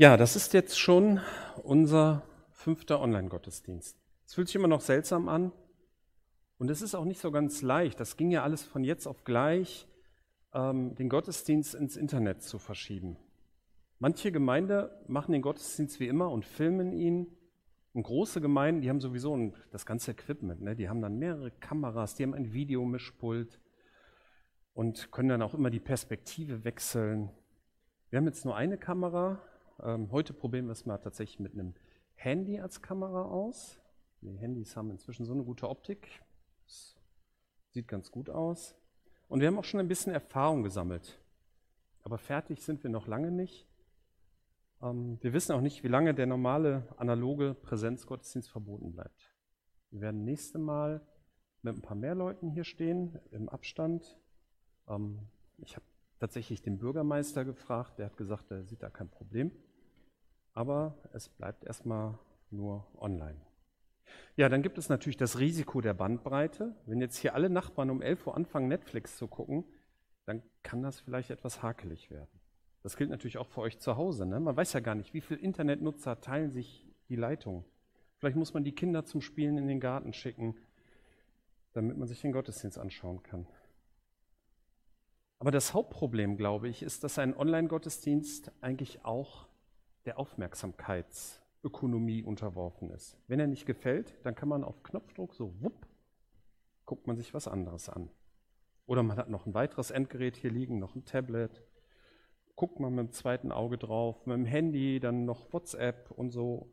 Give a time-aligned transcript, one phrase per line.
[0.00, 1.20] Ja, das ist jetzt schon
[1.62, 2.22] unser
[2.52, 3.98] fünfter Online-Gottesdienst.
[4.24, 5.52] Es fühlt sich immer noch seltsam an
[6.56, 8.00] und es ist auch nicht so ganz leicht.
[8.00, 9.86] Das ging ja alles von jetzt auf gleich,
[10.54, 13.18] ähm, den Gottesdienst ins Internet zu verschieben.
[13.98, 17.26] Manche Gemeinde machen den Gottesdienst wie immer und filmen ihn.
[17.92, 20.62] Und große Gemeinden, die haben sowieso ein, das ganze Equipment.
[20.62, 20.76] Ne?
[20.76, 23.60] Die haben dann mehrere Kameras, die haben ein Videomischpult
[24.72, 27.28] und können dann auch immer die Perspektive wechseln.
[28.08, 29.42] Wir haben jetzt nur eine Kamera.
[29.82, 31.74] Ähm, heute probieren wir es mal tatsächlich mit einem
[32.14, 33.80] Handy als Kamera aus.
[34.20, 36.08] Die Handys haben inzwischen so eine gute Optik.
[36.64, 36.96] Das
[37.70, 38.74] sieht ganz gut aus.
[39.28, 41.18] Und wir haben auch schon ein bisschen Erfahrung gesammelt.
[42.02, 43.66] Aber fertig sind wir noch lange nicht.
[44.82, 49.34] Ähm, wir wissen auch nicht, wie lange der normale analoge Präsenzgottesdienst verboten bleibt.
[49.90, 51.00] Wir werden nächste Mal
[51.62, 54.18] mit ein paar mehr Leuten hier stehen, im Abstand.
[54.88, 55.20] Ähm,
[55.58, 55.86] ich habe
[56.18, 59.52] tatsächlich den Bürgermeister gefragt, der hat gesagt, er sieht da kein Problem.
[60.54, 62.18] Aber es bleibt erstmal
[62.50, 63.40] nur online.
[64.36, 66.74] Ja, dann gibt es natürlich das Risiko der Bandbreite.
[66.86, 69.64] Wenn jetzt hier alle Nachbarn um 11 Uhr anfangen, Netflix zu gucken,
[70.26, 72.40] dann kann das vielleicht etwas hakelig werden.
[72.82, 74.26] Das gilt natürlich auch für euch zu Hause.
[74.26, 74.40] Ne?
[74.40, 77.64] Man weiß ja gar nicht, wie viele Internetnutzer teilen sich die Leitung.
[78.18, 80.56] Vielleicht muss man die Kinder zum Spielen in den Garten schicken,
[81.72, 83.46] damit man sich den Gottesdienst anschauen kann.
[85.38, 89.48] Aber das Hauptproblem, glaube ich, ist, dass ein Online-Gottesdienst eigentlich auch
[90.04, 93.16] der Aufmerksamkeitsökonomie unterworfen ist.
[93.26, 95.86] Wenn er nicht gefällt, dann kann man auf Knopfdruck so wupp,
[96.86, 98.10] guckt man sich was anderes an.
[98.86, 101.62] Oder man hat noch ein weiteres Endgerät hier liegen, noch ein Tablet
[102.60, 106.70] guckt man mit dem zweiten Auge drauf, mit dem Handy, dann noch WhatsApp und so.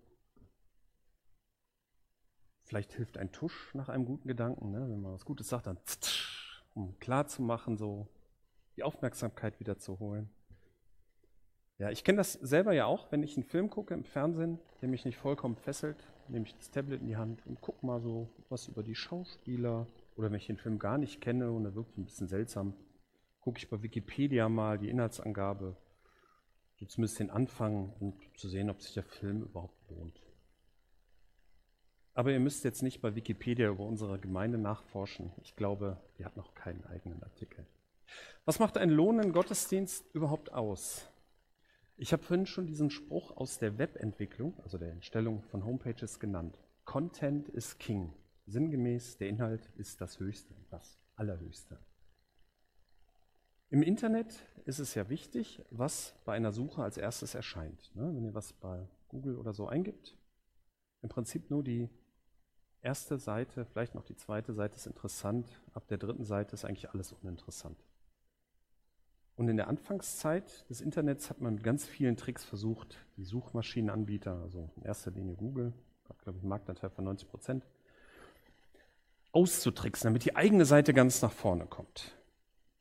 [2.65, 4.81] Vielleicht hilft ein Tusch nach einem guten Gedanken, ne?
[4.81, 5.79] wenn man was Gutes sagt, dann
[6.73, 8.09] um klar zu machen, so
[8.75, 10.29] die Aufmerksamkeit wieder zu holen.
[11.79, 14.89] Ja, ich kenne das selber ja auch, wenn ich einen Film gucke im Fernsehen, der
[14.89, 18.29] mich nicht vollkommen fesselt, nehme ich das Tablet in die Hand und gucke mal so
[18.49, 19.85] was über die Schauspieler
[20.15, 22.73] oder wenn ich den Film gar nicht kenne und er wirkt ein bisschen seltsam,
[23.41, 25.77] gucke ich bei Wikipedia mal die Inhaltsangabe,
[26.77, 30.19] so zumindest den Anfang, um zu sehen, ob sich der Film überhaupt lohnt.
[32.15, 35.31] Aber ihr müsst jetzt nicht bei Wikipedia über unsere Gemeinde nachforschen.
[35.43, 37.67] Ich glaube, die hat noch keinen eigenen Artikel.
[38.45, 41.07] Was macht einen lohnenden Gottesdienst überhaupt aus?
[41.99, 46.59] Ich habe vorhin schon diesen Spruch aus der Webentwicklung, also der Entstellung von Homepages genannt.
[46.85, 48.13] Content is King.
[48.45, 51.79] Sinngemäß, der Inhalt ist das Höchste, das Allerhöchste.
[53.71, 57.91] Im Internet ist es ja wichtig, was bei einer Suche als erstes erscheint.
[57.95, 58.15] Ne?
[58.15, 60.15] Wenn ihr was bei Google oder so eingibt,
[61.01, 61.89] im Prinzip nur die
[62.81, 66.91] erste Seite, vielleicht noch die zweite Seite ist interessant, ab der dritten Seite ist eigentlich
[66.91, 67.86] alles uninteressant.
[69.37, 74.41] Und in der Anfangszeit des Internets hat man mit ganz vielen Tricks versucht, die Suchmaschinenanbieter,
[74.41, 75.73] also in erster Linie Google,
[76.09, 77.67] hat glaube ich einen Marktanteil von 90 Prozent,
[79.31, 82.17] auszutricksen, damit die eigene Seite ganz nach vorne kommt.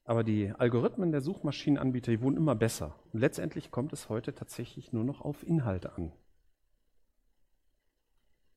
[0.05, 2.99] Aber die Algorithmen der Suchmaschinenanbieter, die wurden immer besser.
[3.13, 6.13] Und letztendlich kommt es heute tatsächlich nur noch auf Inhalte an.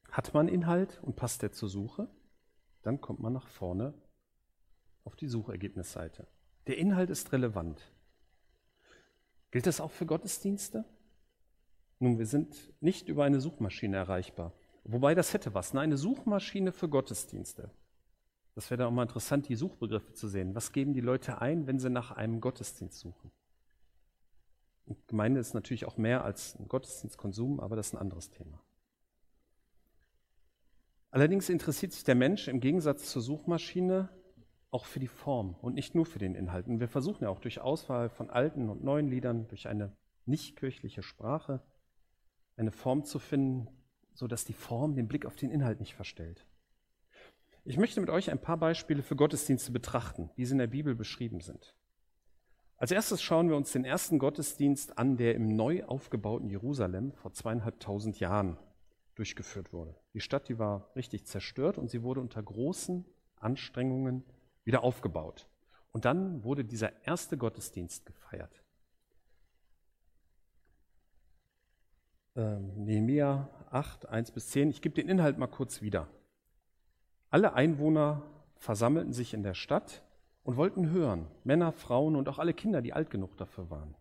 [0.10, 2.08] Hat man Inhalt und passt der zur Suche,
[2.82, 3.94] dann kommt man nach vorne
[5.04, 6.28] auf die Suchergebnisseite.
[6.70, 7.82] Der Inhalt ist relevant.
[9.50, 10.86] Gilt das auch für Gottesdienste?
[11.98, 14.54] Nun, wir sind nicht über eine Suchmaschine erreichbar.
[14.84, 15.74] Wobei das hätte was.
[15.74, 15.80] Ne?
[15.80, 17.72] Eine Suchmaschine für Gottesdienste.
[18.54, 20.54] Das wäre dann auch mal interessant, die Suchbegriffe zu sehen.
[20.54, 23.32] Was geben die Leute ein, wenn sie nach einem Gottesdienst suchen?
[24.86, 28.62] Und Gemeinde ist natürlich auch mehr als ein Gottesdienstkonsum, aber das ist ein anderes Thema.
[31.10, 34.10] Allerdings interessiert sich der Mensch im Gegensatz zur Suchmaschine
[34.72, 36.68] auch für die Form und nicht nur für den Inhalt.
[36.68, 40.56] Und wir versuchen ja auch durch Auswahl von alten und neuen Liedern, durch eine nicht
[40.58, 41.62] kirchliche Sprache,
[42.56, 43.68] eine Form zu finden,
[44.14, 46.46] sodass die Form den Blick auf den Inhalt nicht verstellt.
[47.66, 50.96] Ich möchte mit euch ein paar Beispiele für Gottesdienste betrachten, wie sie in der Bibel
[50.96, 51.76] beschrieben sind.
[52.78, 57.34] Als erstes schauen wir uns den ersten Gottesdienst an, der im neu aufgebauten Jerusalem vor
[57.34, 58.58] zweieinhalbtausend Jahren
[59.16, 59.96] durchgeführt wurde.
[60.14, 63.06] Die Stadt, die war richtig zerstört und sie wurde unter großen
[63.36, 64.24] Anstrengungen
[64.64, 65.48] wieder aufgebaut.
[65.92, 68.64] Und dann wurde dieser erste Gottesdienst gefeiert.
[72.36, 74.70] Ähm, Nehemiah 8, 1 bis 10.
[74.70, 76.08] Ich gebe den Inhalt mal kurz wieder.
[77.30, 78.24] Alle Einwohner
[78.56, 80.04] versammelten sich in der Stadt
[80.44, 83.96] und wollten hören, Männer, Frauen und auch alle Kinder, die alt genug dafür waren.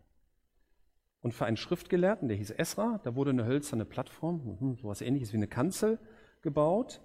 [1.21, 5.33] Und für einen Schriftgelehrten, der hieß Esra, da wurde eine hölzerne Plattform, hm, sowas ähnliches
[5.33, 5.99] wie eine Kanzel,
[6.41, 7.01] gebaut.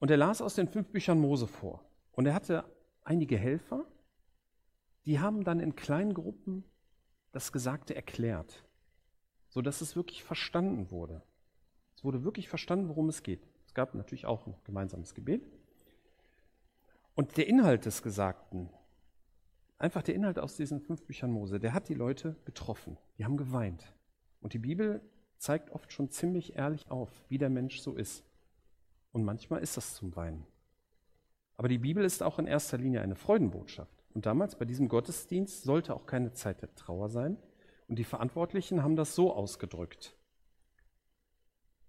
[0.00, 1.82] Und er las aus den fünf Büchern Mose vor.
[2.12, 2.64] Und er hatte
[3.04, 3.84] einige Helfer,
[5.06, 6.64] die haben dann in kleinen Gruppen
[7.32, 8.64] das Gesagte erklärt.
[9.54, 11.22] sodass es wirklich verstanden wurde.
[11.94, 13.46] Es wurde wirklich verstanden, worum es geht.
[13.66, 15.48] Es gab natürlich auch ein gemeinsames Gebet.
[17.14, 18.68] Und der Inhalt des Gesagten,
[19.78, 22.98] einfach der Inhalt aus diesen fünf Büchern Mose, der hat die Leute getroffen.
[23.16, 23.94] Die haben geweint.
[24.40, 25.00] Und die Bibel
[25.38, 28.24] zeigt oft schon ziemlich ehrlich auf, wie der Mensch so ist.
[29.12, 30.44] Und manchmal ist das zum Weinen.
[31.56, 34.04] Aber die Bibel ist auch in erster Linie eine Freudenbotschaft.
[34.14, 37.36] Und damals bei diesem Gottesdienst sollte auch keine Zeit der Trauer sein.
[37.88, 40.16] Und die Verantwortlichen haben das so ausgedrückt.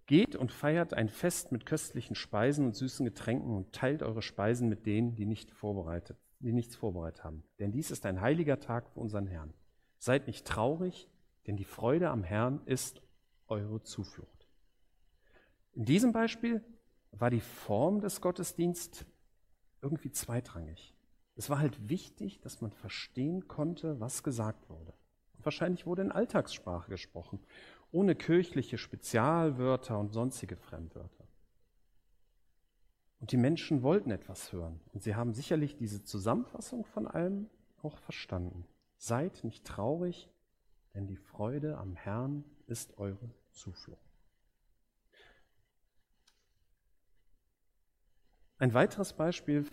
[0.07, 4.69] Geht und feiert ein Fest mit köstlichen Speisen und süßen Getränken und teilt eure Speisen
[4.69, 7.43] mit denen, die, nicht vorbereitet, die nichts vorbereitet haben.
[7.59, 9.53] Denn dies ist ein heiliger Tag für unseren Herrn.
[9.97, 11.09] Seid nicht traurig,
[11.47, 13.01] denn die Freude am Herrn ist
[13.47, 14.47] eure Zuflucht.
[15.73, 16.63] In diesem Beispiel
[17.11, 19.05] war die Form des Gottesdienstes
[19.85, 20.95] irgendwie zweitrangig.
[21.35, 24.93] Es war halt wichtig, dass man verstehen konnte, was gesagt wurde.
[25.37, 27.39] Und wahrscheinlich wurde in Alltagssprache gesprochen,
[27.91, 31.27] ohne kirchliche Spezialwörter und sonstige Fremdwörter.
[33.19, 34.79] Und die Menschen wollten etwas hören.
[34.91, 37.49] Und sie haben sicherlich diese Zusammenfassung von allem
[37.83, 38.65] auch verstanden.
[38.97, 40.31] Seid nicht traurig,
[40.95, 44.04] denn die Freude am Herrn ist eure Zuflucht.
[48.65, 49.67] Ein weiteres Beispiel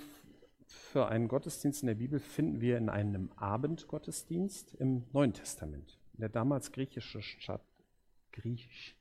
[0.66, 6.20] für einen Gottesdienst in der Bibel finden wir in einem Abendgottesdienst im Neuen Testament, in
[6.20, 7.64] der damals griechischen Stadt,
[8.32, 8.94] Griech,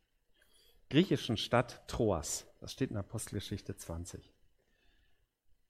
[0.90, 2.48] griechischen Stadt Troas.
[2.62, 4.32] Das steht in Apostelgeschichte 20.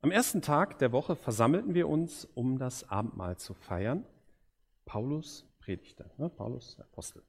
[0.02, 4.06] Am ersten Tag der Woche versammelten wir uns, um das Abendmahl zu feiern.
[4.86, 6.30] Paulus predigte, ne?
[6.30, 7.24] Paulus Apostel.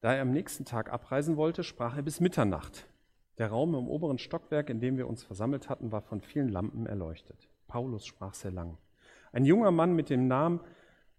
[0.00, 2.88] Da er am nächsten Tag abreisen wollte, sprach er bis Mitternacht.
[3.38, 6.86] Der Raum im oberen Stockwerk, in dem wir uns versammelt hatten, war von vielen Lampen
[6.86, 7.48] erleuchtet.
[7.66, 8.78] Paulus sprach sehr lang.
[9.32, 10.60] Ein junger Mann mit dem Namen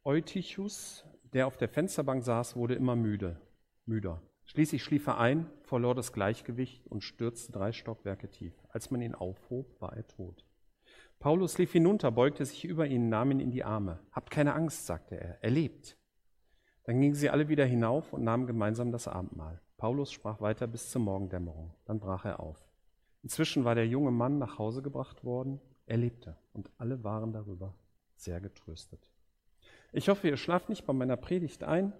[0.06, 1.04] Eutychus,
[1.34, 3.42] der auf der Fensterbank saß, wurde immer müde,
[3.86, 4.22] müder.
[4.46, 8.54] Schließlich schlief er ein, verlor das Gleichgewicht und stürzte drei Stockwerke tief.
[8.70, 10.46] Als man ihn aufhob, war er tot.
[11.20, 14.00] Paulus lief hinunter, beugte sich über ihn, nahm ihn in die Arme.
[14.12, 15.98] Habt keine Angst, sagte er, er lebt.
[16.84, 19.60] Dann gingen sie alle wieder hinauf und nahmen gemeinsam das Abendmahl.
[19.78, 21.74] Paulus sprach weiter bis zur Morgendämmerung.
[21.86, 22.58] Dann brach er auf.
[23.24, 25.60] Inzwischen war der junge Mann nach Hause gebracht worden.
[25.86, 27.76] Er lebte und alle waren darüber
[28.16, 29.10] sehr getröstet.
[29.92, 31.94] Ich hoffe, ihr schlaft nicht bei meiner Predigt ein.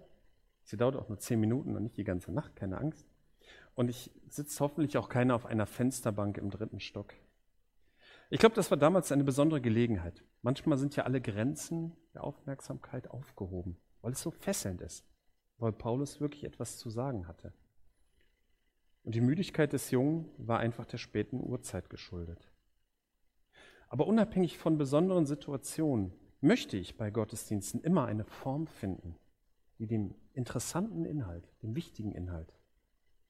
[0.64, 3.06] Sie dauert auch nur zehn Minuten und nicht die ganze Nacht, keine Angst.
[3.74, 7.12] Und ich sitze hoffentlich auch keiner auf einer Fensterbank im dritten Stock.
[8.30, 10.24] Ich glaube, das war damals eine besondere Gelegenheit.
[10.42, 13.76] Manchmal sind ja alle Grenzen der Aufmerksamkeit aufgehoben
[14.06, 15.04] weil es so fesselnd ist,
[15.58, 17.52] weil Paulus wirklich etwas zu sagen hatte.
[19.06, 22.50] Und die Müdigkeit des Jungen war einfach der späten Uhrzeit geschuldet.
[23.88, 29.14] Aber unabhängig von besonderen Situationen möchte ich bei Gottesdiensten immer eine Form finden,
[29.78, 32.52] die dem interessanten Inhalt, dem wichtigen Inhalt,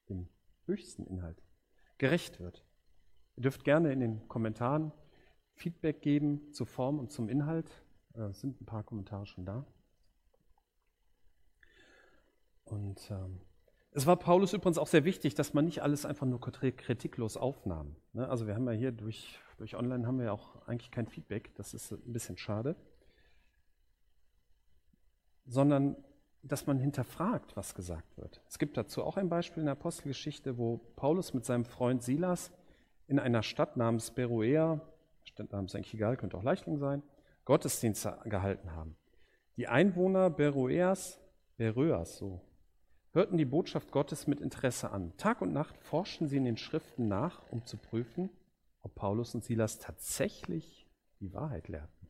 [0.09, 0.31] dem
[0.65, 1.43] höchsten Inhalt
[1.99, 2.65] gerecht wird.
[3.37, 4.93] Ihr dürft gerne in den Kommentaren
[5.57, 7.71] Feedback geben zur Form und zum Inhalt.
[8.15, 9.67] Äh, es sind ein paar Kommentare schon da.
[12.65, 13.43] Und ähm,
[13.97, 17.97] es war Paulus übrigens auch sehr wichtig, dass man nicht alles einfach nur kritiklos aufnahm.
[18.13, 18.29] Ne?
[18.29, 21.55] Also wir haben ja hier durch, durch Online haben wir ja auch eigentlich kein Feedback,
[21.55, 22.77] das ist ein bisschen schade.
[25.47, 25.97] Sondern
[26.43, 28.43] dass man hinterfragt, was gesagt wird.
[28.51, 32.53] Es gibt dazu auch ein Beispiel in der Apostelgeschichte, wo Paulus mit seinem Freund Silas
[33.09, 34.79] in einer Stadt namens Beroea,
[35.25, 37.03] Stadtname ist eigentlich egal, könnte auch Leichling sein,
[37.47, 38.95] Gottesdienste gehalten haben.
[39.57, 41.19] Die Einwohner Beroeas,
[41.57, 42.43] Beröas, so
[43.17, 45.17] hörten die Botschaft Gottes mit Interesse an.
[45.17, 48.29] Tag und Nacht forschten sie in den Schriften nach, um zu prüfen,
[48.83, 50.87] ob Paulus und Silas tatsächlich
[51.21, 52.09] die Wahrheit lehrten.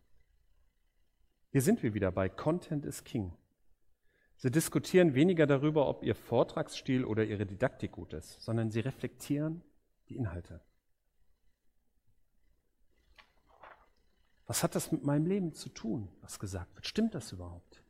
[1.52, 3.32] Hier sind wir wieder bei Content is King.
[4.36, 9.62] Sie diskutieren weniger darüber, ob ihr Vortragsstil oder ihre Didaktik gut ist, sondern sie reflektieren
[10.08, 10.60] die Inhalte.
[14.46, 16.86] Was hat das mit meinem Leben zu tun, was gesagt wird?
[16.86, 17.85] Stimmt das überhaupt?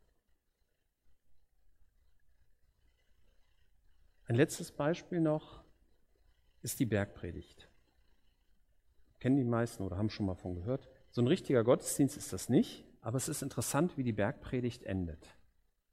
[4.27, 5.63] Ein letztes Beispiel noch
[6.61, 7.69] ist die Bergpredigt.
[9.19, 10.89] Kennen die meisten oder haben schon mal von gehört.
[11.11, 15.37] So ein richtiger Gottesdienst ist das nicht, aber es ist interessant, wie die Bergpredigt endet.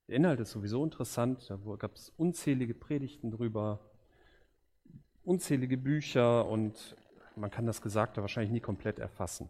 [0.08, 3.78] Der Inhalt ist sowieso interessant, da gab es unzählige Predigten drüber,
[5.22, 6.96] unzählige Bücher und
[7.36, 9.48] man kann das Gesagte wahrscheinlich nie komplett erfassen.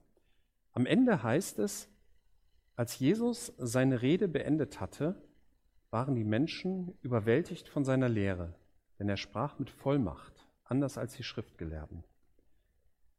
[0.73, 1.89] Am Ende heißt es,
[2.77, 5.17] als Jesus seine Rede beendet hatte,
[5.91, 8.55] waren die Menschen überwältigt von seiner Lehre
[9.05, 12.05] denn er sprach mit Vollmacht, anders als die Schriftgelehrten.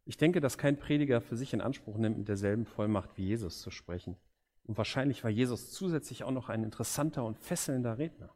[0.05, 3.61] Ich denke, dass kein Prediger für sich in Anspruch nimmt, mit derselben Vollmacht wie Jesus
[3.61, 4.17] zu sprechen.
[4.63, 8.33] Und wahrscheinlich war Jesus zusätzlich auch noch ein interessanter und fesselnder Redner.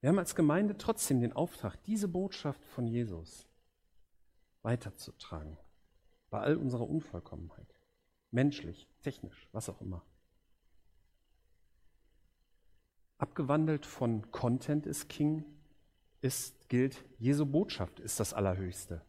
[0.00, 3.48] Wir haben als Gemeinde trotzdem den Auftrag, diese Botschaft von Jesus
[4.60, 5.56] weiterzutragen.
[6.28, 7.74] Bei all unserer Unvollkommenheit.
[8.30, 10.04] Menschlich, technisch, was auch immer.
[13.16, 15.53] Abgewandelt von Content is King
[16.24, 19.02] ist, gilt, Jesu Botschaft ist das Allerhöchste.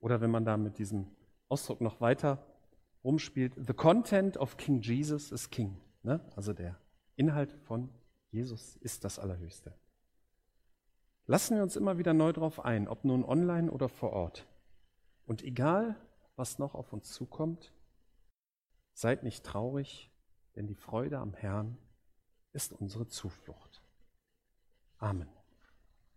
[0.00, 1.06] Oder wenn man da mit diesem
[1.48, 2.44] Ausdruck noch weiter
[3.04, 5.76] rumspielt, the content of King Jesus is King.
[6.02, 6.20] Ne?
[6.34, 6.76] Also der
[7.14, 7.88] Inhalt von
[8.32, 9.74] Jesus ist das Allerhöchste.
[11.26, 14.44] Lassen wir uns immer wieder neu darauf ein, ob nun online oder vor Ort.
[15.24, 15.94] Und egal,
[16.34, 17.72] was noch auf uns zukommt,
[18.92, 20.10] seid nicht traurig,
[20.56, 21.78] denn die Freude am Herrn
[22.52, 23.82] ist unsere Zuflucht.
[24.98, 25.35] Amen.